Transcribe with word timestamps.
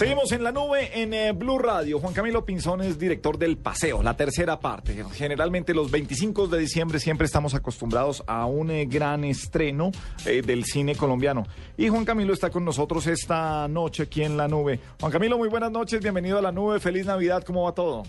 Seguimos 0.00 0.32
en 0.32 0.42
la 0.42 0.50
nube 0.50 1.02
en 1.02 1.12
eh, 1.12 1.32
Blue 1.32 1.58
Radio. 1.58 1.98
Juan 1.98 2.14
Camilo 2.14 2.42
Pinzón 2.42 2.80
es 2.80 2.98
director 2.98 3.36
del 3.36 3.58
Paseo, 3.58 4.02
la 4.02 4.16
tercera 4.16 4.58
parte. 4.58 5.04
Generalmente 5.12 5.74
los 5.74 5.90
25 5.90 6.46
de 6.46 6.58
diciembre 6.58 6.98
siempre 6.98 7.26
estamos 7.26 7.54
acostumbrados 7.54 8.24
a 8.26 8.46
un 8.46 8.70
eh, 8.70 8.86
gran 8.86 9.24
estreno 9.24 9.90
eh, 10.24 10.40
del 10.40 10.64
cine 10.64 10.96
colombiano. 10.96 11.44
Y 11.76 11.88
Juan 11.88 12.06
Camilo 12.06 12.32
está 12.32 12.48
con 12.48 12.64
nosotros 12.64 13.06
esta 13.08 13.68
noche 13.68 14.04
aquí 14.04 14.22
en 14.22 14.38
la 14.38 14.48
nube. 14.48 14.80
Juan 14.98 15.12
Camilo, 15.12 15.36
muy 15.36 15.50
buenas 15.50 15.70
noches, 15.70 16.00
bienvenido 16.00 16.38
a 16.38 16.40
la 16.40 16.50
nube, 16.50 16.80
feliz 16.80 17.04
Navidad, 17.04 17.44
¿cómo 17.44 17.64
va 17.64 17.72
todo? 17.72 18.04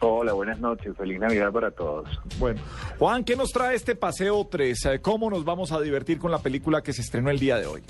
Hola, 0.00 0.32
buenas 0.32 0.58
noches, 0.58 0.92
feliz 0.96 1.20
Navidad 1.20 1.52
para 1.52 1.70
todos. 1.70 2.08
Bueno, 2.40 2.60
Juan, 2.98 3.22
¿qué 3.22 3.36
nos 3.36 3.52
trae 3.52 3.76
este 3.76 3.94
Paseo 3.94 4.44
3? 4.50 4.98
¿Cómo 5.00 5.30
nos 5.30 5.44
vamos 5.44 5.70
a 5.70 5.80
divertir 5.80 6.18
con 6.18 6.32
la 6.32 6.40
película 6.40 6.82
que 6.82 6.92
se 6.92 7.00
estrenó 7.00 7.30
el 7.30 7.38
día 7.38 7.58
de 7.58 7.66
hoy? 7.66 7.84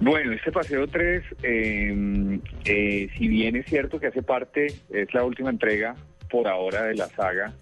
Bueno, 0.00 0.32
este 0.32 0.50
Paseo 0.50 0.86
3, 0.86 1.22
em, 1.42 2.40
eh, 2.64 3.08
si 3.16 3.28
bien 3.28 3.56
es 3.56 3.66
cierto 3.66 4.00
que 4.00 4.08
hace 4.08 4.22
parte, 4.22 4.66
es 4.90 5.14
la 5.14 5.24
última 5.24 5.50
entrega 5.50 5.94
por 6.28 6.48
ahora 6.48 6.84
de 6.84 6.94
la 6.94 7.06
saga, 7.08 7.54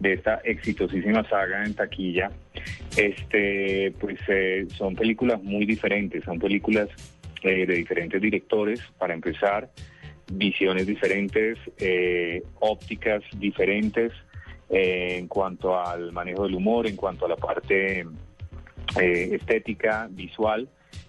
de 0.00 0.14
esta 0.14 0.40
exitosísima 0.44 1.28
saga 1.28 1.64
en 1.64 1.74
taquilla, 1.74 2.30
este, 2.96 3.92
pues 4.00 4.18
eh, 4.28 4.66
son 4.74 4.96
películas 4.96 5.42
muy 5.42 5.66
diferentes, 5.66 6.24
son 6.24 6.38
películas 6.38 6.88
eh, 7.42 7.66
de 7.66 7.74
diferentes 7.74 8.20
directores, 8.20 8.80
para 8.98 9.14
empezar, 9.14 9.70
visiones 10.32 10.86
diferentes, 10.86 11.58
ópticas 12.60 13.22
diferentes 13.36 14.10
en 14.70 15.28
cuanto 15.28 15.78
al 15.78 16.12
manejo 16.12 16.44
del 16.44 16.54
humor, 16.54 16.86
en 16.86 16.96
cuanto 16.96 17.26
a 17.26 17.28
la 17.28 17.36
parte 17.36 18.06
estética, 18.96 20.08
visual 20.10 20.66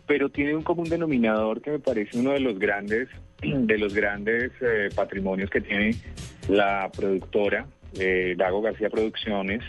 pero 0.08 0.30
tiene 0.30 0.56
un 0.56 0.64
común 0.64 0.90
denominador 0.90 1.62
que 1.62 1.72
me 1.72 1.80
parece 1.80 2.18
uno 2.18 2.32
de 2.32 2.40
los 2.40 2.60
grandes, 2.60 3.10
de 3.42 3.78
los 3.78 3.94
grandes 3.94 4.52
eh, 4.62 4.90
patrimonios 4.96 5.50
que 5.50 5.62
tiene 5.62 5.96
la 6.48 6.90
productora 6.96 7.66
eh, 7.98 8.36
Dago 8.38 8.62
García 8.62 8.90
Producciones, 8.90 9.64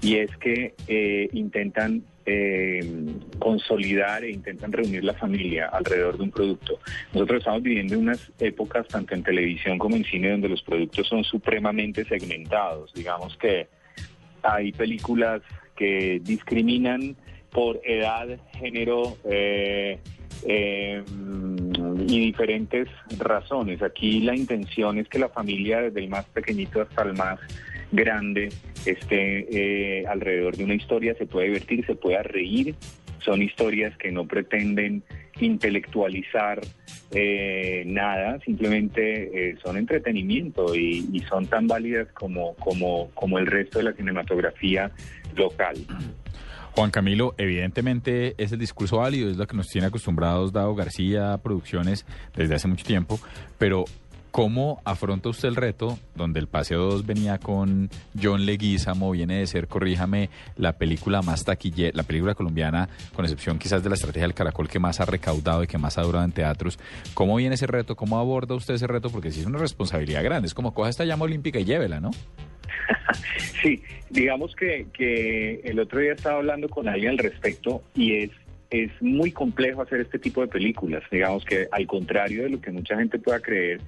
y 0.00 0.16
es 0.16 0.34
que 0.36 0.74
eh, 0.86 1.28
intentan 1.32 2.04
consolidar 3.38 4.24
e 4.24 4.30
intentan 4.30 4.72
reunir 4.72 5.04
la 5.04 5.12
familia 5.12 5.66
alrededor 5.66 6.16
de 6.16 6.22
un 6.22 6.30
producto. 6.30 6.78
Nosotros 7.12 7.40
estamos 7.40 7.62
viviendo 7.62 7.98
unas 7.98 8.32
épocas, 8.38 8.88
tanto 8.88 9.14
en 9.14 9.22
televisión 9.22 9.78
como 9.78 9.94
en 9.96 10.04
cine, 10.04 10.30
donde 10.30 10.48
los 10.48 10.62
productos 10.62 11.06
son 11.06 11.22
supremamente 11.22 12.02
segmentados. 12.06 12.94
Digamos 12.94 13.36
que 13.36 13.68
hay 14.42 14.72
películas 14.72 15.42
que 15.76 16.18
discriminan 16.22 17.14
por 17.54 17.80
edad, 17.84 18.26
género 18.58 19.16
eh, 19.24 19.98
eh, 20.46 21.02
y 22.06 22.18
diferentes 22.26 22.88
razones. 23.16 23.80
Aquí 23.80 24.20
la 24.20 24.34
intención 24.34 24.98
es 24.98 25.08
que 25.08 25.20
la 25.20 25.28
familia, 25.28 25.80
desde 25.80 26.00
el 26.00 26.08
más 26.08 26.26
pequeñito 26.26 26.82
hasta 26.82 27.04
el 27.04 27.14
más 27.14 27.38
grande, 27.92 28.48
esté 28.84 29.46
eh, 30.00 30.04
alrededor 30.06 30.56
de 30.56 30.64
una 30.64 30.74
historia, 30.74 31.14
se 31.16 31.26
pueda 31.26 31.46
divertir, 31.46 31.86
se 31.86 31.94
pueda 31.94 32.24
reír. 32.24 32.74
Son 33.20 33.40
historias 33.40 33.96
que 33.96 34.10
no 34.10 34.26
pretenden 34.26 35.02
intelectualizar 35.40 36.60
nada, 37.86 38.40
simplemente 38.40 39.56
son 39.62 39.76
entretenimiento 39.76 40.74
y, 40.74 41.08
y, 41.12 41.20
son 41.20 41.46
tan 41.46 41.68
válidas 41.68 42.08
como, 42.12 42.54
como, 42.56 43.10
como 43.14 43.38
el 43.38 43.46
resto 43.46 43.78
de 43.78 43.84
la 43.84 43.92
cinematografía 43.92 44.90
local. 45.36 45.76
Juan 46.74 46.90
Camilo, 46.90 47.34
evidentemente 47.38 48.34
es 48.36 48.50
el 48.50 48.58
discurso 48.58 48.96
válido, 48.96 49.30
es 49.30 49.36
lo 49.36 49.46
que 49.46 49.56
nos 49.56 49.68
tiene 49.68 49.86
acostumbrados 49.86 50.52
Dado 50.52 50.74
García 50.74 51.38
Producciones 51.38 52.04
desde 52.34 52.56
hace 52.56 52.66
mucho 52.66 52.84
tiempo, 52.84 53.20
pero 53.58 53.84
¿cómo 54.32 54.80
afronta 54.84 55.28
usted 55.28 55.46
el 55.46 55.54
reto 55.54 55.96
donde 56.16 56.40
el 56.40 56.48
Paseo 56.48 56.82
2 56.90 57.06
venía 57.06 57.38
con 57.38 57.90
John 58.20 58.44
Leguizamo, 58.44 59.12
viene 59.12 59.38
de 59.38 59.46
ser, 59.46 59.68
corríjame, 59.68 60.30
la 60.56 60.72
película 60.72 61.22
más 61.22 61.44
taquillera, 61.44 61.96
la 61.96 62.02
película 62.02 62.34
colombiana, 62.34 62.88
con 63.14 63.24
excepción 63.24 63.56
quizás 63.60 63.84
de 63.84 63.90
la 63.90 63.94
estrategia 63.94 64.22
del 64.22 64.34
caracol 64.34 64.68
que 64.68 64.80
más 64.80 64.98
ha 64.98 65.04
recaudado 65.04 65.62
y 65.62 65.68
que 65.68 65.78
más 65.78 65.96
ha 65.96 66.02
durado 66.02 66.24
en 66.24 66.32
teatros? 66.32 66.80
¿Cómo 67.14 67.36
viene 67.36 67.54
ese 67.54 67.68
reto? 67.68 67.94
¿Cómo 67.94 68.18
aborda 68.18 68.56
usted 68.56 68.74
ese 68.74 68.88
reto? 68.88 69.10
Porque 69.10 69.30
sí 69.30 69.38
es 69.38 69.46
una 69.46 69.58
responsabilidad 69.58 70.24
grande, 70.24 70.48
es 70.48 70.54
como 70.54 70.74
coja 70.74 70.90
esta 70.90 71.04
llama 71.04 71.26
olímpica 71.26 71.60
y 71.60 71.64
llévela, 71.64 72.00
¿no? 72.00 72.10
sí, 73.62 73.82
digamos 74.10 74.54
que, 74.56 74.86
que 74.92 75.60
el 75.64 75.78
otro 75.78 76.00
día 76.00 76.12
estaba 76.12 76.38
hablando 76.38 76.68
con 76.68 76.88
alguien 76.88 77.12
al 77.12 77.18
respecto 77.18 77.82
y 77.94 78.16
es 78.16 78.30
es 78.74 78.90
muy 79.00 79.30
complejo 79.30 79.82
hacer 79.82 80.00
este 80.00 80.18
tipo 80.18 80.40
de 80.40 80.48
películas. 80.48 81.02
Digamos 81.10 81.44
que 81.44 81.68
al 81.70 81.86
contrario 81.86 82.42
de 82.42 82.50
lo 82.50 82.60
que 82.60 82.72
mucha 82.72 82.96
gente 82.96 83.18
pueda 83.20 83.38
creer 83.38 83.80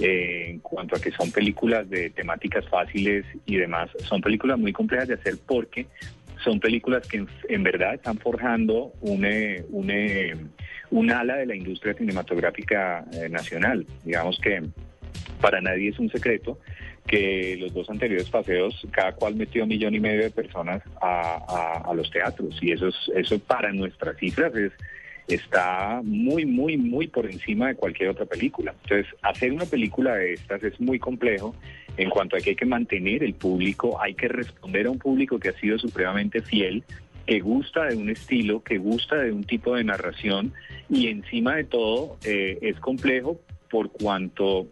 eh, 0.00 0.50
en 0.50 0.60
cuanto 0.60 0.94
a 0.94 1.00
que 1.00 1.10
son 1.10 1.32
películas 1.32 1.90
de 1.90 2.10
temáticas 2.10 2.68
fáciles 2.68 3.24
y 3.46 3.56
demás, 3.56 3.90
son 4.04 4.20
películas 4.20 4.58
muy 4.58 4.72
complejas 4.72 5.08
de 5.08 5.14
hacer 5.14 5.34
porque 5.44 5.86
son 6.44 6.60
películas 6.60 7.08
que 7.08 7.26
en, 7.48 7.62
verdad 7.64 7.94
están 7.94 8.16
forjando 8.18 8.92
un, 9.00 9.24
eh, 9.24 9.64
un, 9.70 9.90
eh, 9.90 10.36
un 10.90 11.10
ala 11.10 11.36
de 11.36 11.46
la 11.46 11.56
industria 11.56 11.94
cinematográfica 11.94 13.04
nacional. 13.30 13.84
Digamos 14.04 14.38
que 14.38 14.62
para 15.40 15.60
nadie 15.60 15.88
es 15.88 15.98
un 15.98 16.10
secreto 16.10 16.60
que 17.08 17.56
los 17.58 17.74
dos 17.74 17.90
anteriores 17.90 18.28
paseos, 18.30 18.86
cada 18.92 19.12
cual 19.12 19.34
metió 19.34 19.64
un 19.64 19.70
millón 19.70 19.94
y 19.94 20.00
medio 20.00 20.22
de 20.22 20.30
personas 20.30 20.82
a, 21.00 21.90
los 21.94 22.10
teatros. 22.10 22.56
Y 22.62 22.72
eso, 22.72 22.88
es, 22.88 22.96
eso 23.16 23.38
para 23.40 23.72
nuestras 23.72 24.16
cifras 24.18 24.54
es, 24.54 24.72
está 25.26 26.00
muy, 26.04 26.46
muy, 26.46 26.76
muy 26.76 27.08
por 27.08 27.26
encima 27.26 27.68
de 27.68 27.74
cualquier 27.74 28.10
otra 28.10 28.26
película. 28.26 28.74
Entonces, 28.84 29.12
hacer 29.22 29.52
una 29.52 29.64
película 29.64 30.14
de 30.14 30.34
estas 30.34 30.62
es 30.62 30.78
muy 30.80 30.98
complejo 30.98 31.56
en 31.96 32.10
cuanto 32.10 32.36
a 32.36 32.40
que 32.40 32.50
hay 32.50 32.56
que 32.56 32.66
mantener 32.66 33.24
el 33.24 33.34
público, 33.34 34.00
hay 34.00 34.14
que 34.14 34.28
responder 34.28 34.86
a 34.86 34.90
un 34.90 34.98
público 34.98 35.38
que 35.38 35.48
ha 35.48 35.58
sido 35.58 35.78
supremamente 35.78 36.40
fiel 36.42 36.84
que 37.26 37.40
gusta 37.40 37.84
de 37.84 37.96
un 37.96 38.08
estilo, 38.08 38.62
que 38.62 38.78
gusta 38.78 39.16
de 39.16 39.32
un 39.32 39.44
tipo 39.44 39.74
de 39.74 39.84
narración 39.84 40.54
y 40.88 41.08
encima 41.08 41.56
de 41.56 41.64
todo 41.64 42.16
eh, 42.24 42.58
es 42.62 42.80
complejo 42.80 43.38
por 43.68 43.92
cuanto 43.92 44.68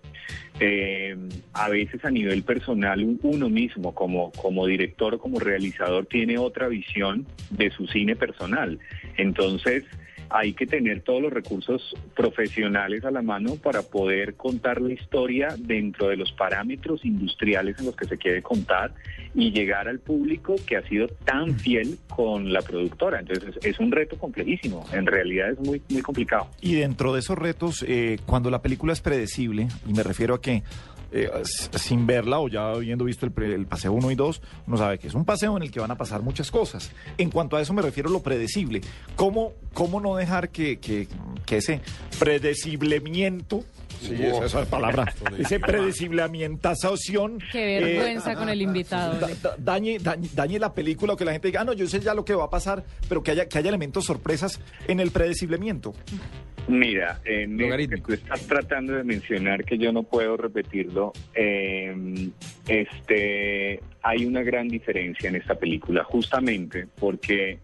eh, 0.61 1.17
a 1.53 1.69
veces 1.69 2.05
a 2.05 2.11
nivel 2.11 2.43
personal 2.43 3.19
uno 3.23 3.49
mismo 3.49 3.95
como, 3.95 4.33
como 4.33 4.67
director 4.67 5.19
como 5.19 5.39
realizador 5.39 6.07
tiene 6.07 6.39
otra 6.39 6.69
visión 6.69 7.27
de 7.51 7.71
su 7.71 7.87
cine 7.87 8.17
personal. 8.17 8.79
Entonces, 9.17 9.85
hay 10.31 10.53
que 10.53 10.67
tener 10.67 11.03
todos 11.03 11.23
los 11.23 11.33
recursos 11.33 11.95
profesionales 12.15 13.05
a 13.05 13.11
la 13.11 13.23
mano 13.23 13.57
para 13.57 13.83
poder 13.83 14.35
contar 14.35 14.81
la 14.81 14.93
historia 14.93 15.49
dentro 15.59 16.09
de 16.09 16.17
los 16.17 16.33
parámetros 16.33 17.05
industriales 17.05 17.79
en 17.79 17.87
los 17.87 17.97
que 17.97 18.07
se 18.07 18.19
quiere 18.19 18.43
contar 18.43 18.93
y 19.35 19.53
llegar 19.53 19.89
al 19.89 19.99
público 19.99 20.57
que 20.67 20.77
ha 20.77 20.89
sido 20.89 21.09
tan 21.25 21.59
fiel 21.59 21.99
con 22.09 22.53
la 22.53 22.63
productora. 22.63 23.21
Entonces 23.21 23.55
es 23.63 23.79
un 23.79 23.93
reto 23.93 24.19
complejísimo, 24.19 24.85
en 24.93 25.07
realidad 25.07 25.51
es 25.51 25.61
muy, 25.61 25.83
muy 25.91 26.03
complicado. 26.03 26.49
Y 26.61 26.75
dentro 26.75 27.13
de 27.13 27.21
esos 27.21 27.37
retos, 27.37 27.85
eh, 27.87 28.19
cuando 28.27 28.51
la 28.51 28.63
película 28.63 28.93
es 28.93 29.01
predecible, 29.01 29.69
y 29.87 29.93
me 29.93 30.03
refiero 30.03 30.35
a 30.35 30.41
que 30.41 30.63
eh, 31.25 31.31
sin 31.45 32.07
verla 32.07 32.39
o 32.39 32.49
ya 32.49 32.71
habiendo 32.71 33.05
visto 33.05 33.27
el, 33.27 33.67
paseo 33.67 33.93
1 33.93 34.11
y 34.11 34.15
2, 34.15 34.43
uno 34.67 34.77
sabe 34.77 34.99
que 34.99 35.09
es 35.09 35.15
un 35.15 35.25
paseo 35.25 35.57
en 35.57 35.63
el 35.63 35.71
que 35.71 35.81
van 35.81 35.91
a 35.91 35.97
pasar 35.97 36.23
muchas 36.23 36.51
cosas. 36.51 36.91
En 37.19 37.31
cuanto 37.31 37.57
a 37.57 37.61
eso 37.61 37.73
me 37.73 37.83
refiero 37.83 38.09
a 38.09 38.13
lo 38.13 38.23
predecible. 38.23 38.81
¿Cómo, 39.17 39.53
cómo 39.73 40.01
no 40.01 40.17
dejar 40.17 40.51
que, 40.51 40.79
que, 40.79 41.09
que 41.45 41.59
ese 41.59 41.81
predeciblemiento 42.19 43.65
Sí, 44.01 44.15
esa 44.15 44.45
es 44.45 44.55
la 44.55 44.65
palabra. 44.67 45.15
Ese 45.39 45.59
predeciblamientación. 45.59 47.39
Qué 47.51 47.81
vergüenza 47.81 48.35
con 48.35 48.49
el 48.49 48.61
invitado. 48.61 49.27
dañe, 49.59 49.99
dañe, 49.99 50.59
la 50.59 50.75
película 50.75 51.15
o 51.15 51.17
que 51.17 51.25
la 51.25 51.33
gente 51.33 51.49
diga, 51.49 51.63
ah, 51.63 51.65
no, 51.65 51.73
yo 51.73 51.87
sé 51.87 52.01
ya 52.01 52.15
lo 52.15 52.25
que 52.25 52.35
va 52.35 52.45
a 52.45 52.51
pasar, 52.51 52.85
pero 53.09 53.23
que 53.23 53.31
haya, 53.31 53.49
que 53.49 53.59
haya 53.59 53.69
elementos 53.69 54.05
sorpresas 54.05 54.61
en 54.87 55.01
el 55.01 55.11
predeciblemiento. 55.11 55.95
Mira, 56.69 57.21
en 57.25 57.57
que 57.57 57.97
tú 57.99 58.13
estás 58.13 58.45
tratando 58.47 58.95
de 58.95 59.05
mencionar 59.05 59.65
que 59.65 59.79
yo 59.79 59.93
no 59.93 60.03
puedo 60.03 60.37
repetirlo, 60.37 61.13
em, 61.35 62.33
este, 62.67 63.81
hay 64.03 64.27
una 64.27 64.43
gran 64.43 64.69
diferencia 64.69 65.29
en 65.29 65.37
esta 65.37 65.55
película, 65.55 66.03
justamente 66.03 66.89
porque 66.99 67.59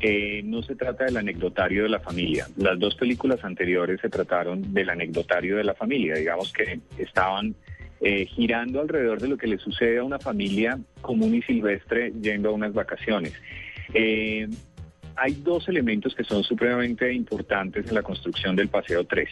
eh, 0.00 0.42
no 0.44 0.62
se 0.62 0.76
trata 0.76 1.04
del 1.04 1.18
anecdotario 1.18 1.82
de 1.82 1.88
la 1.90 2.00
familia. 2.00 2.46
Las 2.56 2.78
dos 2.78 2.94
películas 2.94 3.44
anteriores 3.44 4.00
se 4.00 4.08
trataron 4.08 4.72
del 4.72 4.90
anecdotario 4.90 5.56
de 5.56 5.64
la 5.64 5.74
familia, 5.74 6.14
digamos 6.14 6.52
que 6.52 6.80
estaban 6.96 7.54
eh, 8.00 8.26
girando 8.26 8.80
alrededor 8.80 9.20
de 9.20 9.28
lo 9.28 9.36
que 9.36 9.48
le 9.48 9.58
sucede 9.58 9.98
a 9.98 10.04
una 10.04 10.20
familia 10.20 10.78
común 11.00 11.34
y 11.34 11.42
silvestre 11.42 12.12
yendo 12.22 12.50
a 12.50 12.52
unas 12.52 12.72
vacaciones. 12.72 13.32
Eh, 13.92 14.48
hay 15.18 15.34
dos 15.34 15.68
elementos 15.68 16.14
que 16.14 16.24
son 16.24 16.42
supremamente 16.44 17.12
importantes 17.12 17.88
en 17.88 17.94
la 17.94 18.02
construcción 18.02 18.56
del 18.56 18.68
Paseo 18.68 19.04
3. 19.04 19.28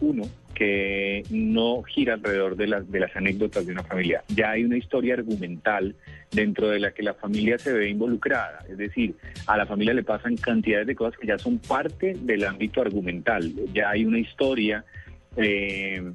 uno, 0.00 0.24
que 0.54 1.22
no 1.30 1.82
gira 1.82 2.14
alrededor 2.14 2.54
de 2.54 2.66
las, 2.66 2.90
de 2.90 3.00
las 3.00 3.16
anécdotas 3.16 3.66
de 3.66 3.72
una 3.72 3.82
familia. 3.82 4.22
Ya 4.28 4.50
hay 4.50 4.64
una 4.64 4.76
historia 4.76 5.14
argumental 5.14 5.94
dentro 6.30 6.68
de 6.68 6.78
la 6.78 6.92
que 6.92 7.02
la 7.02 7.14
familia 7.14 7.58
se 7.58 7.72
ve 7.72 7.88
involucrada. 7.88 8.64
Es 8.68 8.76
decir, 8.76 9.14
a 9.46 9.56
la 9.56 9.64
familia 9.64 9.94
le 9.94 10.02
pasan 10.02 10.36
cantidades 10.36 10.86
de 10.86 10.94
cosas 10.94 11.18
que 11.18 11.26
ya 11.26 11.38
son 11.38 11.58
parte 11.58 12.14
del 12.20 12.44
ámbito 12.44 12.82
argumental. 12.82 13.50
Ya 13.72 13.88
hay 13.88 14.04
una 14.04 14.18
historia. 14.18 14.84
Eh, 15.36 16.12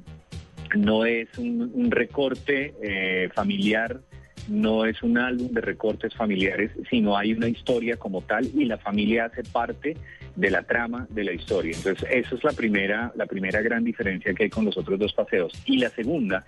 no 0.76 1.04
es 1.04 1.26
un, 1.38 1.90
recorte 1.90 2.74
eh, 2.82 3.28
familiar 3.34 4.00
no 4.48 4.84
es 4.84 5.02
un 5.02 5.18
álbum 5.18 5.52
de 5.52 5.60
recortes 5.60 6.14
familiares, 6.14 6.70
sino 6.90 7.16
hay 7.16 7.32
una 7.32 7.48
historia 7.48 7.96
como 7.96 8.22
tal 8.22 8.46
y 8.54 8.64
la 8.64 8.78
familia 8.78 9.26
hace 9.26 9.42
parte 9.44 9.96
de 10.34 10.50
la 10.50 10.62
trama 10.62 11.06
de 11.10 11.24
la 11.24 11.32
historia. 11.32 11.76
Entonces, 11.76 12.08
esa 12.10 12.34
es 12.34 12.44
la 12.44 12.52
primera, 12.52 13.12
la 13.16 13.26
primera 13.26 13.60
gran 13.62 13.84
diferencia 13.84 14.34
que 14.34 14.44
hay 14.44 14.50
con 14.50 14.64
los 14.64 14.76
otros 14.76 14.98
dos 14.98 15.12
paseos. 15.12 15.52
Y 15.64 15.78
la 15.78 15.88
segunda 15.90 16.44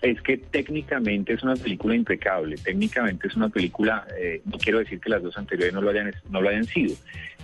es 0.00 0.20
que 0.20 0.36
técnicamente 0.36 1.32
es 1.32 1.42
una 1.42 1.56
película 1.56 1.94
impecable, 1.94 2.56
técnicamente 2.56 3.26
es 3.26 3.36
una 3.36 3.48
película, 3.48 4.06
eh, 4.18 4.42
no 4.44 4.58
quiero 4.58 4.78
decir 4.78 5.00
que 5.00 5.08
las 5.08 5.22
dos 5.22 5.36
anteriores 5.38 5.72
no 5.72 5.80
lo 5.80 5.90
hayan, 5.90 6.12
no 6.30 6.40
lo 6.42 6.48
hayan 6.50 6.64
sido. 6.64 6.94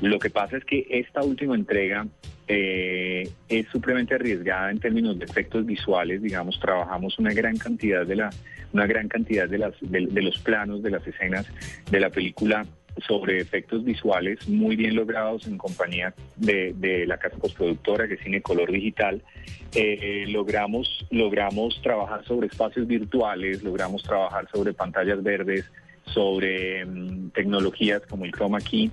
Lo 0.00 0.18
que 0.18 0.30
pasa 0.30 0.58
es 0.58 0.64
que 0.64 0.86
esta 0.90 1.22
última 1.22 1.54
entrega 1.54 2.06
eh, 2.52 3.30
es 3.48 3.66
supremamente 3.68 4.16
arriesgada 4.16 4.72
en 4.72 4.80
términos 4.80 5.16
de 5.16 5.24
efectos 5.24 5.64
visuales, 5.64 6.20
digamos, 6.20 6.58
trabajamos 6.58 7.16
una 7.20 7.32
gran 7.32 7.56
cantidad 7.56 8.04
de 8.04 8.16
la, 8.16 8.30
una 8.72 8.88
gran 8.88 9.06
cantidad 9.06 9.48
de 9.48 9.58
las, 9.58 9.74
de 9.80 10.22
los 10.22 10.36
planos, 10.40 10.82
de 10.82 10.90
las 10.90 11.06
escenas 11.06 11.46
de 11.88 12.00
la 12.00 12.10
película 12.10 12.66
sobre 13.06 13.38
efectos 13.40 13.84
visuales 13.84 14.48
muy 14.48 14.74
bien 14.74 14.96
logrados 14.96 15.46
en 15.46 15.58
compañía 15.58 16.12
de, 16.34 17.04
la 17.06 17.18
casa 17.18 17.36
postproductora 17.36 18.08
que 18.08 18.14
es 18.14 18.20
Cine 18.20 18.42
Color 18.42 18.72
Digital. 18.72 19.22
Eh, 19.72 20.24
logramos, 20.26 21.06
logramos 21.12 21.80
trabajar 21.82 22.24
sobre 22.24 22.48
espacios 22.48 22.88
virtuales, 22.88 23.62
logramos 23.62 24.02
trabajar 24.02 24.48
sobre 24.52 24.72
pantallas 24.72 25.22
verdes, 25.22 25.70
sobre 26.06 26.84
mm, 26.84 27.30
tecnologías 27.30 28.02
como 28.08 28.24
el 28.24 28.32
chroma 28.32 28.58
key, 28.60 28.90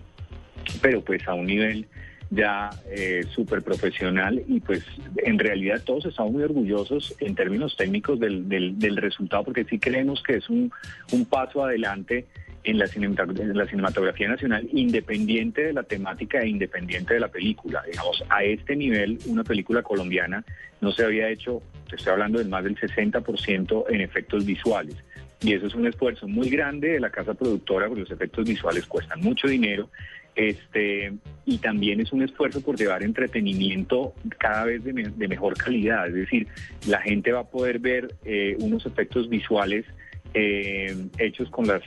pero 0.79 1.01
pues 1.01 1.27
a 1.27 1.33
un 1.33 1.47
nivel 1.47 1.87
ya 2.29 2.69
eh, 2.89 3.23
súper 3.33 3.61
profesional 3.61 4.43
y 4.47 4.59
pues 4.59 4.83
en 5.17 5.39
realidad 5.39 5.81
todos 5.85 6.05
estamos 6.05 6.33
muy 6.33 6.43
orgullosos 6.43 7.15
en 7.19 7.35
términos 7.35 7.77
técnicos 7.77 8.19
del, 8.19 8.49
del, 8.49 8.97
resultado 8.97 9.45
porque 9.45 9.63
sí 9.63 9.79
creemos 9.79 10.21
que 10.23 10.35
es 10.35 10.49
un, 10.49 10.71
un 11.13 11.25
paso 11.25 11.63
adelante 11.63 12.25
en 12.67 12.79
la, 12.79 12.87
cinematografía 12.87 14.27
nacional, 14.27 14.67
independiente 14.73 15.63
de 15.63 15.73
la 15.73 15.83
temática 15.83 16.41
e 16.41 16.49
independiente 16.49 17.13
de 17.13 17.21
la 17.21 17.29
película. 17.29 17.81
Digamos, 17.89 18.23
a 18.29 18.43
este 18.43 18.75
nivel, 18.75 19.19
una 19.27 19.45
película 19.45 19.81
colombiana 19.81 20.43
no 20.81 20.91
se 20.91 21.05
había 21.05 21.29
hecho, 21.29 21.61
estoy 21.91 22.11
hablando 22.11 22.39
de 22.39 22.45
más 22.45 22.65
del 22.65 22.75
60% 22.75 23.85
en 23.89 24.01
efectos 24.01 24.45
visuales. 24.45 24.95
Y 25.41 25.53
eso 25.53 25.67
es 25.67 25.75
un 25.75 25.87
esfuerzo 25.87 26.27
muy 26.27 26.49
grande 26.49 26.89
de 26.89 26.99
la 26.99 27.09
casa 27.09 27.33
productora, 27.35 27.87
porque 27.87 28.01
los 28.01 28.11
efectos 28.11 28.45
visuales 28.45 28.85
cuestan 28.85 29.21
mucho 29.21 29.47
dinero. 29.47 29.89
Este, 30.37 31.13
y 31.45 31.57
también 31.57 31.99
es 31.99 32.13
un 32.13 32.21
esfuerzo 32.21 32.61
por 32.61 32.77
llevar 32.77 33.01
entretenimiento 33.01 34.13
cada 34.37 34.65
vez 34.65 34.83
de, 34.83 34.93
mejor 35.27 35.57
calidad. 35.57 36.07
Es 36.07 36.13
decir, 36.13 36.47
la 36.87 37.01
gente 37.01 37.31
va 37.31 37.39
a 37.39 37.47
poder 37.47 37.79
ver 37.79 38.13
eh, 38.23 38.55
unos 38.59 38.85
efectos 38.85 39.27
visuales 39.29 39.83
eh, 40.35 40.95
hechos 41.17 41.49
con 41.49 41.65
las, 41.65 41.81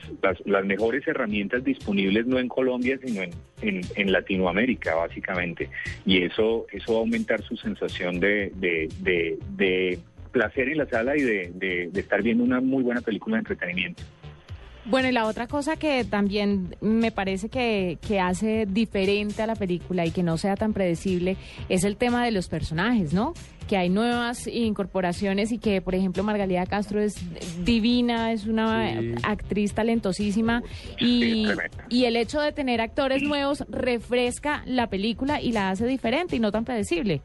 las, 0.45 0.65
mejores 0.65 1.07
herramientas 1.07 1.63
disponibles 1.63 2.27
no 2.27 2.41
en 2.41 2.49
Colombia, 2.49 2.99
sino 3.05 3.23
en, 3.23 3.83
en, 3.95 4.13
Latinoamérica, 4.13 4.97
básicamente. 4.97 5.71
Y 6.05 6.23
eso, 6.23 6.67
eso 6.73 6.95
va 6.95 6.99
a 6.99 7.03
aumentar 7.03 7.43
su 7.43 7.57
sensación 7.57 8.19
de, 8.19 8.51
de, 8.59 9.99
placer 10.33 10.69
en 10.71 10.79
la 10.79 10.87
sala 10.87 11.17
y 11.17 11.23
de 11.23 11.91
estar 11.95 12.21
viendo 12.23 12.43
una 12.43 12.61
muy 12.61 12.83
buena 12.83 13.01
película 13.01 13.37
de 13.37 13.41
entretenimiento. 13.41 14.03
Bueno, 14.87 15.09
y 15.09 15.13
la 15.13 15.27
otra 15.27 15.47
cosa 15.47 15.77
que 15.77 16.05
también 16.05 16.77
me 16.81 17.11
parece 17.11 17.49
que, 17.49 17.99
que, 18.07 18.19
hace 18.19 18.67
diferente 18.67 19.43
a 19.43 19.47
la 19.47 19.55
película 19.55 20.07
y 20.07 20.11
que 20.11 20.23
no 20.23 20.39
sea 20.39 20.57
tan 20.57 20.73
predecible 20.73 21.37
es 21.69 21.85
el 21.85 21.97
tema 21.97 22.25
de 22.25 22.31
los 22.31 22.49
personajes, 22.49 23.13
¿no? 23.13 23.35
Que 23.69 23.77
hay 23.77 23.91
nuevas 23.91 24.47
incorporaciones 24.47 25.53
y 25.53 25.59
que, 25.59 25.83
por 25.83 25.95
ejemplo, 25.95 26.25
Margalida 26.25 26.65
Castro 26.67 27.01
es 27.01 27.15
divina, 27.63 28.33
es 28.33 28.47
una 28.47 28.91
actriz 29.23 29.75
talentosísima 29.75 30.63
y, 30.99 31.47
y 31.89 32.05
el 32.07 32.17
hecho 32.17 32.41
de 32.41 32.53
tener 32.53 32.81
actores 32.81 33.23
nuevos 33.23 33.65
refresca 33.69 34.63
la 34.65 34.89
película 34.89 35.41
y 35.41 35.53
la 35.53 35.71
hace 35.71 35.87
diferente 35.87 36.37
y 36.37 36.41
no 36.41 36.51
tan 36.51 36.65
predecible. 36.65 37.21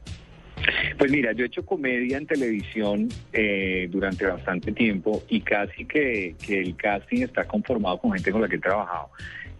Pues 0.98 1.10
mira, 1.10 1.32
yo 1.32 1.44
he 1.44 1.48
hecho 1.48 1.64
comedia 1.64 2.16
en 2.16 2.26
televisión 2.26 3.08
eh, 3.32 3.88
durante 3.90 4.26
bastante 4.26 4.72
tiempo 4.72 5.22
y 5.28 5.40
casi 5.40 5.84
que, 5.84 6.34
el 6.48 6.76
casting 6.76 7.22
está 7.22 7.44
conformado 7.44 7.98
con 7.98 8.12
gente 8.12 8.32
con 8.32 8.40
la 8.40 8.48
que 8.48 8.56
he 8.56 8.60
trabajado. 8.60 9.10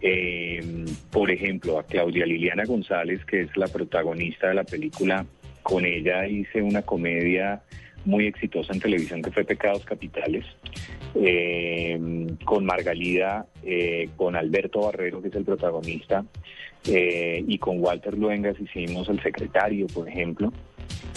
Eh, 0.01 0.85
por 1.11 1.31
ejemplo, 1.31 1.79
a 1.79 1.83
Claudia 1.83 2.25
Liliana 2.25 2.65
González, 2.65 3.23
que 3.25 3.41
es 3.41 3.57
la 3.57 3.67
protagonista 3.67 4.47
de 4.47 4.55
la 4.55 4.63
película, 4.63 5.25
con 5.63 5.85
ella 5.85 6.27
hice 6.27 6.61
una 6.61 6.81
comedia 6.81 7.61
muy 8.05 8.25
exitosa 8.25 8.73
en 8.73 8.79
televisión 8.79 9.21
que 9.21 9.31
fue 9.31 9.43
Pecados 9.43 9.83
Capitales, 9.83 10.45
eh, 11.15 11.99
con 12.45 12.65
Margalida, 12.65 13.45
con 14.15 14.35
Alberto 14.35 14.81
Barrero, 14.81 15.21
que 15.21 15.27
es 15.27 15.35
el 15.35 15.43
protagonista, 15.43 16.23
y 16.85 17.57
con 17.57 17.81
Walter 17.81 18.17
Luengas 18.17 18.57
hicimos 18.61 19.09
El 19.09 19.21
Secretario, 19.21 19.87
por 19.87 20.07
ejemplo. 20.07 20.53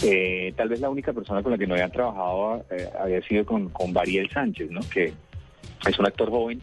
Eh, 0.03 0.53
tal 0.55 0.69
vez 0.69 0.79
la 0.79 0.89
única 0.89 1.13
persona 1.13 1.43
con 1.43 1.51
la 1.51 1.57
que 1.57 1.67
no 1.67 1.75
había 1.75 1.89
trabajado 1.89 2.65
eh, 2.71 2.89
había 2.99 3.21
sido 3.21 3.45
con, 3.45 3.69
con 3.69 3.93
Bariel 3.93 4.29
Sánchez, 4.29 4.71
¿no? 4.71 4.81
que 4.89 5.13
es 5.87 5.99
un 5.99 6.05
actor 6.05 6.29
joven 6.29 6.61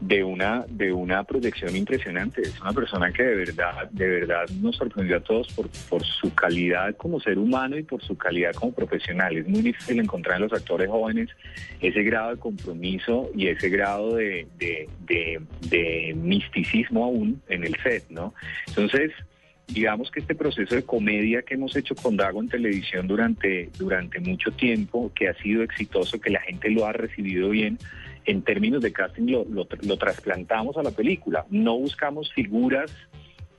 de 0.00 0.22
una 0.22 0.64
de 0.68 0.92
una 0.92 1.24
proyección 1.24 1.74
impresionante. 1.74 2.42
Es 2.42 2.60
una 2.60 2.72
persona 2.72 3.10
que 3.12 3.22
de 3.22 3.34
verdad 3.34 3.88
de 3.90 4.06
verdad 4.06 4.46
nos 4.60 4.76
sorprendió 4.76 5.16
a 5.16 5.20
todos 5.20 5.48
por, 5.52 5.68
por 5.88 6.04
su 6.04 6.34
calidad 6.34 6.94
como 6.96 7.20
ser 7.20 7.38
humano 7.38 7.78
y 7.78 7.82
por 7.82 8.02
su 8.02 8.16
calidad 8.16 8.52
como 8.52 8.72
profesional. 8.72 9.36
Es 9.36 9.48
muy 9.48 9.62
difícil 9.62 9.98
encontrar 10.00 10.36
en 10.36 10.42
los 10.42 10.52
actores 10.52 10.88
jóvenes 10.88 11.30
ese 11.80 12.02
grado 12.02 12.30
de 12.30 12.36
compromiso 12.38 13.30
y 13.34 13.48
ese 13.48 13.68
grado 13.68 14.16
de, 14.16 14.46
de, 14.58 14.88
de, 15.06 15.40
de 15.70 16.14
misticismo 16.14 17.04
aún 17.04 17.40
en 17.48 17.64
el 17.64 17.74
set, 17.82 18.04
¿no? 18.10 18.34
Entonces 18.66 19.12
digamos 19.66 20.10
que 20.10 20.20
este 20.20 20.34
proceso 20.34 20.74
de 20.74 20.84
comedia 20.84 21.42
que 21.42 21.54
hemos 21.54 21.74
hecho 21.76 21.94
con 21.94 22.16
Dago 22.16 22.40
en 22.40 22.48
televisión 22.48 23.06
durante, 23.06 23.70
durante 23.78 24.20
mucho 24.20 24.52
tiempo, 24.52 25.10
que 25.14 25.28
ha 25.28 25.34
sido 25.34 25.62
exitoso, 25.62 26.20
que 26.20 26.30
la 26.30 26.40
gente 26.40 26.70
lo 26.70 26.86
ha 26.86 26.92
recibido 26.92 27.50
bien, 27.50 27.78
en 28.24 28.42
términos 28.42 28.82
de 28.82 28.92
casting 28.92 29.26
lo, 29.26 29.96
trasplantamos 29.96 30.76
a 30.76 30.82
la 30.82 30.90
película. 30.90 31.46
No 31.50 31.78
buscamos 31.78 32.32
figuras, 32.32 32.92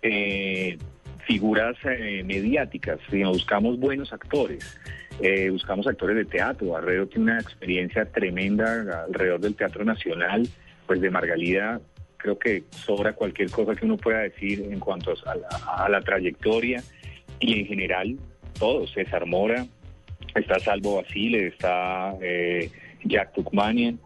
eh, 0.01 0.77
figuras 1.25 1.75
eh, 1.85 2.23
mediáticas, 2.25 2.99
sino 3.09 3.31
buscamos 3.31 3.79
buenos 3.79 4.11
actores. 4.13 4.79
Eh, 5.21 5.49
buscamos 5.49 5.87
actores 5.87 6.15
de 6.15 6.25
teatro. 6.25 6.69
Barredo 6.69 7.07
tiene 7.07 7.31
una 7.31 7.39
experiencia 7.39 8.05
tremenda 8.05 9.03
alrededor 9.05 9.39
del 9.39 9.55
Teatro 9.55 9.83
Nacional, 9.83 10.47
pues 10.85 11.01
de 11.01 11.09
Margalida 11.09 11.81
creo 12.17 12.37
que 12.37 12.63
sobra 12.71 13.13
cualquier 13.13 13.49
cosa 13.49 13.75
que 13.75 13.85
uno 13.85 13.97
pueda 13.97 14.19
decir 14.19 14.61
en 14.61 14.79
cuanto 14.79 15.13
a 15.25 15.89
la, 15.89 16.01
trayectoria 16.01 16.83
y 17.39 17.59
en 17.59 17.65
general 17.67 18.17
todo. 18.59 18.87
César 18.87 19.25
Mora, 19.25 19.65
está 20.35 20.59
Salvo 20.59 20.97
Basile, 20.97 21.47
está 21.47 22.15
eh, 22.21 22.71
Jack 23.03 23.33
Tukmanian. 23.33 23.99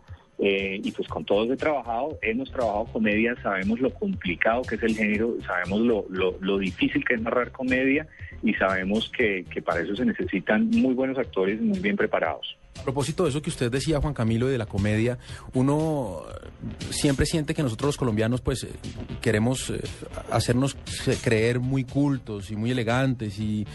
Eh, 0.44 0.82
y 0.84 0.92
pues 0.92 1.08
con 1.08 1.24
todos 1.24 1.52
he 1.52 1.56
trabajado, 1.56 2.18
hemos 2.24 2.52
trabajado 2.52 2.86
comedia, 2.86 3.36
sabemos 3.44 3.80
lo 3.80 3.94
complicado 3.94 4.64
que 4.64 4.74
es 4.74 4.82
el 4.82 4.96
género, 4.96 5.36
sabemos 5.46 5.82
lo, 5.82 6.06
lo, 6.10 6.36
lo 6.42 6.58
difícil 6.58 7.06
que 7.06 7.14
es 7.14 7.22
narrar 7.22 7.52
comedia 7.52 8.08
y 8.42 8.56
sabemos 8.56 9.12
que, 9.16 9.46
que 9.52 9.62
para 9.62 9.82
eso 9.82 9.96
se 9.96 10.04
necesitan 10.04 10.68
muy 10.72 10.96
buenos 10.96 11.20
actores 11.20 11.62
muy 11.62 11.78
bien 11.78 11.96
preparados. 11.96 12.58
A 12.80 12.84
propósito 12.84 13.24
de 13.24 13.30
eso 13.30 13.42
que 13.42 13.50
usted 13.50 13.72
decía, 13.72 14.00
Juan 14.02 14.14
Camilo, 14.14 14.48
de 14.48 14.58
la 14.58 14.66
comedia, 14.66 15.20
uno 15.54 16.24
siempre 16.90 17.26
siente 17.26 17.54
que 17.54 17.62
nosotros 17.64 17.90
los 17.90 17.98
colombianos 17.98 18.42
pues 18.42 18.64
eh, 18.64 18.70
queremos 19.22 19.70
eh, 19.70 19.82
hacernos 20.32 20.76
creer 21.24 21.60
muy 21.60 21.84
cultos 21.84 22.50
y 22.50 22.56
muy 22.56 22.72
elegantes 22.72 23.38
y 23.40 23.68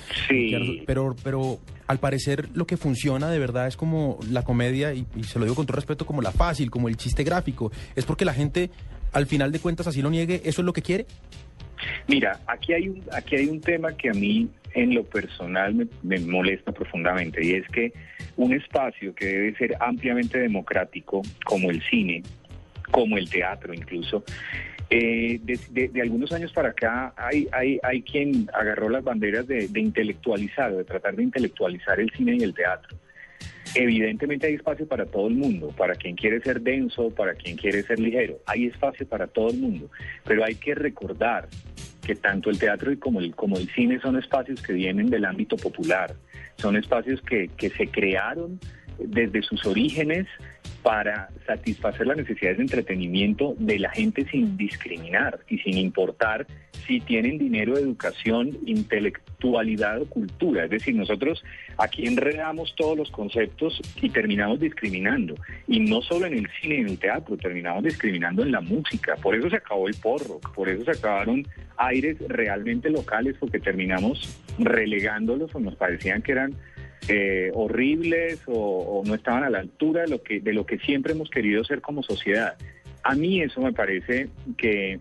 pero 0.87 1.15
pero 1.23 1.61
al 1.87 1.99
parecer 1.99 2.49
lo 2.55 2.67
que 2.67 2.77
funciona 2.77 3.31
de 3.31 3.39
verdad 3.39 3.69
es 3.69 3.77
como 3.77 4.19
la 4.31 4.43
comedia 4.43 4.93
y, 4.95 5.07
y, 5.15 5.25
se 5.25 5.39
lo 5.39 5.45
digo 5.45 5.55
con 5.55 5.67
todo 5.67 5.77
respeto 5.77 6.07
como 6.07 6.23
la 6.23 6.33
fácil, 6.33 6.71
como 6.71 6.89
el 6.89 6.97
chiste 6.97 7.23
gráfico, 7.23 7.71
es 7.95 8.05
porque 8.05 8.25
la 8.25 8.35
gente 8.35 8.71
al 9.13 9.27
final 9.27 9.53
de 9.53 9.61
cuentas 9.61 9.87
así 9.87 10.03
lo 10.03 10.11
niegue, 10.11 10.43
eso 10.45 10.61
es 10.63 10.67
lo 10.67 10.73
que 10.73 10.83
quiere. 10.83 11.07
Mira, 12.09 12.39
aquí 12.47 12.73
hay 12.73 12.89
un 12.89 13.03
aquí 13.13 13.37
hay 13.37 13.49
un 13.49 13.61
tema 13.61 13.97
que 13.97 14.11
a 14.11 14.13
mí 14.13 14.49
en 14.75 14.95
lo 14.95 15.05
personal 15.05 15.89
me, 16.03 16.19
molesta 16.21 16.71
profundamente 16.71 17.45
y 17.45 17.55
es 17.55 17.67
que 17.69 17.93
un 18.37 18.53
espacio 18.53 19.15
que 19.15 19.27
debe 19.27 19.57
ser 19.57 19.77
ampliamente 19.81 20.39
democrático, 20.39 21.23
como 21.45 21.71
el 21.71 21.83
cine, 21.83 22.23
como 22.91 23.17
el 23.17 23.29
teatro 23.29 23.75
incluso, 23.75 24.23
Eh, 24.89 25.41
de, 25.43 25.89
de, 25.89 26.01
algunos 26.01 26.31
años 26.31 26.53
para 26.53 26.69
acá 26.69 27.13
hay, 27.17 27.49
hay, 27.51 27.81
hay 27.83 28.03
quien 28.03 28.49
agarró 28.55 28.89
las 28.89 29.03
banderas 29.03 29.45
de, 29.49 29.67
de 29.67 29.81
intelectualizar, 29.81 30.77
de 30.77 30.85
tratar 30.85 31.17
de 31.17 31.25
intelectualizar 31.25 31.99
el 31.99 32.09
cine 32.13 32.37
y 32.37 32.45
el 32.45 32.55
teatro. 32.55 32.97
Evidentemente 33.75 34.47
hay 34.47 34.55
espacio 34.55 34.87
para 34.87 35.05
todo 35.05 35.27
el 35.27 35.35
mundo, 35.35 35.75
para 35.77 35.97
quien 35.97 36.15
quiere 36.15 36.41
ser 36.41 36.61
denso, 36.61 37.11
para 37.11 37.35
quien 37.35 37.57
quiere 37.57 37.83
ser 37.83 37.99
ligero, 37.99 38.39
hay 38.47 38.67
espacio 38.67 39.09
para 39.09 39.27
todo 39.27 39.51
el 39.51 39.59
mundo, 39.59 39.91
pero 40.25 40.45
hay 40.45 40.55
que 40.55 40.75
recordar 40.77 41.49
que 42.07 42.15
tanto 42.15 42.51
el 42.51 42.59
teatro 42.59 42.93
y 42.93 42.97
como 42.97 43.21
el, 43.21 43.35
como 43.35 43.57
el 43.57 43.69
cine 43.71 43.99
son 44.01 44.17
espacios 44.17 44.63
que 44.63 44.73
vienen 44.73 45.11
del 45.11 45.25
ámbito 45.25 45.57
popular, 45.57 46.15
son 46.57 46.77
espacios 46.77 47.21
que, 47.23 47.49
que 47.57 47.69
se 47.71 47.89
crearon 47.89 48.61
desde 48.99 49.43
sus 49.43 49.67
orígenes 49.67 50.27
para 50.87 51.31
satisfacer 51.45 52.07
las 52.07 52.17
necesidades 52.17 52.59
de 52.59 52.63
entretenimiento 52.63 53.57
de 53.59 53.77
la 53.81 53.91
gente 53.91 54.25
sin 54.31 54.57
discriminar 54.57 55.41
y 55.49 55.59
sin 55.59 55.79
importar 55.79 56.47
si 56.87 57.01
tienen 57.01 57.39
dinero, 57.39 57.77
educación, 57.77 58.57
intelectualidad 58.67 60.03
o 60.03 60.07
cultura. 60.07 60.67
Es 60.67 60.71
decir, 60.71 60.95
nosotros 60.95 61.43
aquí 61.77 62.07
enredamos 62.07 62.73
todos 62.77 62.97
los 62.97 63.11
conceptos 63.11 63.81
y 64.01 64.11
terminamos 64.11 64.61
discriminando. 64.61 65.35
Y 65.67 65.81
no 65.81 66.03
solo 66.03 66.27
en 66.27 66.35
el 66.35 66.49
cine 66.61 66.77
y 66.77 66.81
en 66.83 66.89
el 66.91 66.99
teatro, 67.01 67.37
terminamos 67.37 67.83
discriminando 67.83 68.45
en 68.45 68.53
la 68.53 68.61
música. 68.61 69.17
Por 69.17 69.35
eso 69.35 69.51
se 69.51 69.57
acabó 69.57 69.89
el 69.89 69.97
porro, 69.97 70.39
por 70.55 70.69
eso 70.69 70.85
se 70.85 70.93
acabaron 70.93 71.45
aires 71.79 72.17
realmente 72.29 72.91
locales, 72.91 73.35
porque 73.41 73.59
terminamos 73.59 74.41
relegándolos 74.61 75.53
o 75.53 75.59
nos 75.59 75.75
parecían 75.75 76.23
que 76.23 76.31
eran 76.31 76.55
eh, 77.09 77.51
horribles 77.55 78.41
o, 78.47 79.03
no 79.05 79.15
estaban 79.15 79.45
a 79.45 79.51
la 79.51 79.59
altura 79.61 80.03
de 80.03 80.09
lo 80.09 80.23
que 80.23 80.41
de 80.41 80.53
lo 80.53 80.67
que 80.67 80.79
siempre 80.79 81.13
hemos 81.13 81.31
querido 81.31 81.65
ser 81.65 81.81
como 81.81 82.03
sociedad. 82.03 82.57
A 83.03 83.15
mí 83.15 83.41
eso 83.41 83.61
me 83.61 83.73
parece 83.73 84.29
que 84.57 84.99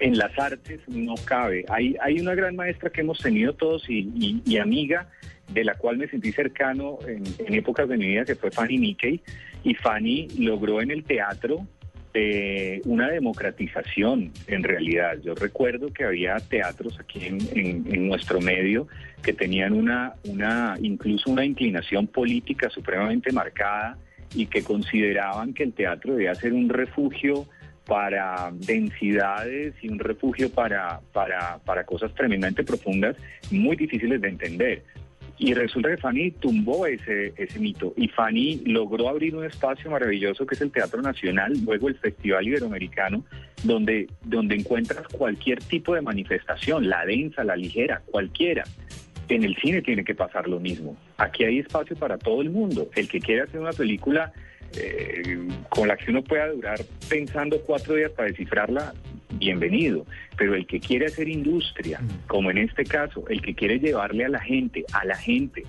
en 0.00 0.18
las 0.18 0.36
artes 0.38 0.80
no 0.88 1.14
cabe. 1.24 1.64
Hay, 1.68 1.96
hay 2.00 2.20
una 2.20 2.34
gran 2.34 2.56
maestra 2.56 2.90
que 2.90 3.02
hemos 3.02 3.18
tenido 3.18 3.54
todos 3.54 3.88
y, 3.88 4.58
amiga 4.58 5.08
de 5.52 5.62
la 5.62 5.74
cual 5.76 5.96
me 5.96 6.08
sentí 6.08 6.32
cercano 6.32 6.98
en, 7.06 7.22
en, 7.38 7.54
épocas 7.54 7.88
de 7.88 7.96
mi 7.96 8.08
vida, 8.08 8.24
que 8.24 8.34
fue 8.34 8.50
Fanny 8.50 8.78
Mickey. 8.78 9.20
Y 9.62 9.74
Fanny 9.74 10.28
logró 10.38 10.82
en 10.82 10.90
el 10.90 11.04
teatro 11.04 11.66
eh, 12.18 12.80
una 12.86 13.10
democratización 13.10 14.32
en 14.46 14.62
realidad. 14.62 15.18
Yo 15.22 15.34
recuerdo 15.34 15.92
que 15.92 16.02
había 16.02 16.36
teatros 16.36 16.98
aquí 16.98 17.26
en, 17.26 18.08
nuestro 18.08 18.40
medio 18.40 18.88
que 19.22 19.34
tenían 19.34 19.74
una, 19.74 20.14
una, 20.24 20.76
incluso 20.80 21.30
una 21.30 21.44
inclinación 21.44 22.06
política 22.06 22.70
supremamente 22.70 23.32
marcada 23.32 23.98
y 24.34 24.46
que 24.46 24.62
consideraban 24.62 25.52
que 25.52 25.64
el 25.64 25.74
teatro 25.74 26.14
debía 26.14 26.34
ser 26.34 26.54
un 26.54 26.70
refugio 26.70 27.46
para 27.84 28.50
densidades 28.50 29.74
y 29.82 29.88
un 29.90 29.98
refugio 29.98 30.50
para, 30.50 31.00
para, 31.12 31.58
para 31.66 31.84
cosas 31.84 32.14
tremendamente 32.14 32.64
profundas, 32.64 33.14
muy 33.50 33.76
difíciles 33.76 34.22
de 34.22 34.28
entender. 34.28 34.82
Y 35.38 35.52
resulta 35.52 35.90
que 35.90 35.98
Fanny 35.98 36.30
tumbó 36.30 36.86
ese, 36.86 37.34
ese 37.36 37.58
mito 37.58 37.92
y 37.96 38.08
Fanny 38.08 38.62
logró 38.64 39.08
abrir 39.08 39.36
un 39.36 39.44
espacio 39.44 39.90
maravilloso 39.90 40.46
que 40.46 40.54
es 40.54 40.60
el 40.62 40.70
Teatro 40.70 41.02
Nacional, 41.02 41.52
luego 41.64 41.88
el 41.88 41.96
Festival 41.96 42.46
Iberoamericano, 42.46 43.22
donde, 43.62 44.08
donde 44.24 44.54
encuentras 44.54 45.06
cualquier 45.08 45.58
tipo 45.62 45.94
de 45.94 46.00
manifestación, 46.00 46.88
la 46.88 47.04
densa, 47.04 47.44
la 47.44 47.56
ligera, 47.56 48.02
cualquiera. 48.06 48.64
En 49.28 49.44
el 49.44 49.56
cine 49.56 49.82
tiene 49.82 50.04
que 50.04 50.14
pasar 50.14 50.48
lo 50.48 50.58
mismo. 50.58 50.96
Aquí 51.18 51.44
hay 51.44 51.58
espacio 51.58 51.96
para 51.96 52.16
todo 52.16 52.40
el 52.40 52.50
mundo. 52.50 52.88
El 52.94 53.08
que 53.08 53.20
quiera 53.20 53.44
hacer 53.44 53.60
una 53.60 53.72
película 53.72 54.32
eh, 54.78 55.48
con 55.68 55.88
la 55.88 55.96
que 55.96 56.10
uno 56.10 56.22
pueda 56.22 56.48
durar 56.48 56.80
pensando 57.08 57.60
cuatro 57.60 57.94
días 57.94 58.10
para 58.12 58.28
descifrarla, 58.28 58.94
bienvenido. 59.34 60.06
Pero 60.36 60.54
el 60.54 60.66
que 60.66 60.80
quiere 60.80 61.06
hacer 61.06 61.28
industria, 61.28 62.00
como 62.26 62.50
en 62.50 62.58
este 62.58 62.84
caso, 62.84 63.24
el 63.28 63.40
que 63.42 63.54
quiere 63.54 63.78
llevarle 63.78 64.24
a 64.24 64.28
la 64.28 64.40
gente, 64.40 64.84
a 64.92 65.04
la 65.04 65.16
gente 65.16 65.64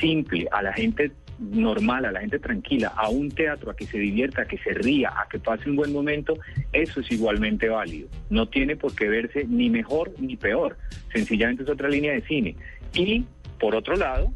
simple, 0.00 0.48
a 0.50 0.62
la 0.62 0.72
gente 0.72 1.12
normal, 1.38 2.04
a 2.04 2.12
la 2.12 2.20
gente 2.20 2.38
tranquila, 2.38 2.88
a 2.96 3.08
un 3.08 3.30
teatro, 3.30 3.70
a 3.70 3.76
que 3.76 3.86
se 3.86 3.98
divierta, 3.98 4.42
a 4.42 4.44
que 4.46 4.58
se 4.58 4.70
ría, 4.74 5.10
a 5.10 5.28
que 5.28 5.38
pase 5.38 5.68
un 5.68 5.76
buen 5.76 5.92
momento, 5.92 6.38
eso 6.72 7.00
es 7.00 7.10
igualmente 7.10 7.68
válido. 7.68 8.08
No 8.30 8.48
tiene 8.48 8.76
por 8.76 8.94
qué 8.94 9.08
verse 9.08 9.44
ni 9.48 9.70
mejor 9.70 10.12
ni 10.18 10.36
peor. 10.36 10.76
Sencillamente 11.12 11.64
es 11.64 11.68
otra 11.68 11.88
línea 11.88 12.12
de 12.12 12.22
cine. 12.22 12.56
Y, 12.94 13.24
por 13.58 13.74
otro 13.74 13.96
lado, 13.96 14.32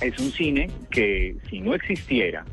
es 0.00 0.18
un 0.18 0.30
cine 0.30 0.70
que 0.90 1.36
si 1.48 1.60
no 1.60 1.74
existiera, 1.74 2.44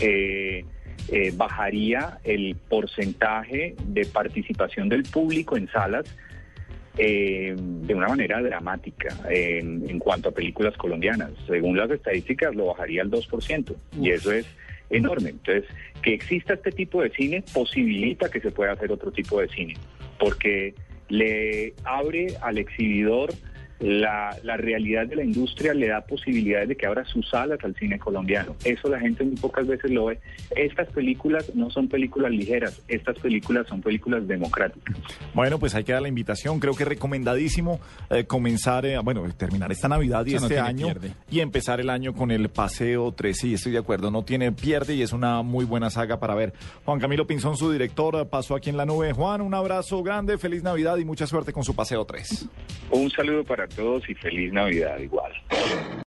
eh, 0.00 0.64
eh, 1.10 1.32
bajaría 1.34 2.18
el 2.24 2.56
porcentaje 2.68 3.74
de 3.82 4.04
participación 4.06 4.88
del 4.88 5.04
público 5.04 5.56
en 5.56 5.68
salas 5.68 6.04
eh, 6.98 7.54
de 7.56 7.94
una 7.94 8.08
manera 8.08 8.42
dramática 8.42 9.16
en, 9.30 9.98
cuanto 10.00 10.30
a 10.30 10.32
películas 10.32 10.76
colombianas. 10.76 11.30
Según 11.46 11.76
las 11.76 11.90
estadísticas, 11.90 12.54
lo 12.54 12.66
bajaría 12.66 13.02
al 13.02 13.10
2%, 13.10 13.76
y 14.00 14.10
eso 14.10 14.32
es 14.32 14.46
enorme. 14.90 15.30
Entonces, 15.30 15.64
que 16.02 16.14
exista 16.14 16.54
este 16.54 16.72
tipo 16.72 17.00
de 17.02 17.10
cine 17.10 17.44
posibilita 17.54 18.28
que 18.28 18.40
se 18.40 18.50
pueda 18.50 18.72
hacer 18.72 18.90
otro 18.90 19.12
tipo 19.12 19.40
de 19.40 19.48
cine, 19.48 19.74
porque 20.18 20.74
le 21.08 21.74
abre 21.84 22.34
al 22.42 22.58
exhibidor 22.58 23.30
la, 23.80 24.36
la, 24.42 24.56
realidad 24.56 25.06
de 25.06 25.16
la 25.16 25.24
industria 25.24 25.72
le 25.72 25.88
da 25.88 26.00
posibilidades 26.00 26.68
de 26.68 26.76
que 26.76 26.86
abra 26.86 27.04
sus 27.04 27.28
salas 27.28 27.58
al 27.62 27.74
cine 27.76 27.98
colombiano. 27.98 28.56
Eso 28.64 28.88
la 28.88 28.98
gente 28.98 29.24
muy 29.24 29.36
pocas 29.36 29.66
veces 29.66 29.90
lo 29.90 30.06
ve. 30.06 30.18
Estas 30.56 30.88
películas 30.88 31.54
no 31.54 31.70
son 31.70 31.88
películas 31.88 32.32
ligeras, 32.32 32.82
estas 32.88 33.18
películas 33.18 33.66
son 33.68 33.80
películas 33.80 34.26
democráticas. 34.26 34.96
Bueno, 35.34 35.58
pues 35.58 35.74
hay 35.74 35.84
que 35.84 35.92
dar 35.92 36.02
la 36.02 36.08
invitación. 36.08 36.58
Creo 36.58 36.74
que 36.74 36.82
es 36.82 36.88
recomendadísimo 36.88 37.80
eh, 38.10 38.24
comenzar, 38.24 38.84
eh, 38.84 38.98
bueno, 38.98 39.24
terminar 39.36 39.70
esta 39.70 39.88
Navidad 39.88 40.26
y 40.26 40.34
este 40.34 40.58
año 40.58 40.88
y 41.30 41.40
empezar 41.40 41.80
el 41.80 41.90
año 41.90 42.14
con 42.14 42.30
el 42.30 42.48
Paseo 42.48 43.12
3. 43.12 43.36
Sí, 43.38 43.54
estoy 43.54 43.72
de 43.72 43.78
acuerdo, 43.78 44.10
no 44.10 44.24
tiene 44.24 44.50
pierde 44.50 44.94
y 44.94 45.02
es 45.02 45.12
una 45.12 45.42
muy 45.42 45.64
buena 45.64 45.90
saga 45.90 46.18
para 46.18 46.34
ver. 46.34 46.52
Juan 46.84 46.98
Camilo 46.98 47.26
Pinzón, 47.26 47.56
su 47.56 47.70
director, 47.70 48.28
pasó 48.28 48.56
aquí 48.56 48.70
en 48.70 48.76
la 48.76 48.86
nube. 48.86 49.12
Juan, 49.12 49.40
un 49.40 49.54
abrazo 49.54 50.02
grande, 50.02 50.36
feliz 50.38 50.62
Navidad 50.62 50.96
y 50.96 51.04
mucha 51.04 51.26
suerte 51.26 51.52
con 51.52 51.62
su 51.62 51.76
Paseo 51.76 52.04
3. 52.04 52.48
Un 52.90 53.10
saludo 53.10 53.44
para 53.44 53.67
todos 53.74 54.08
y 54.08 54.14
feliz 54.14 54.52
Navidad 54.52 54.98
igual. 54.98 55.32